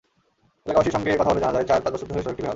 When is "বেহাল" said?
2.41-2.49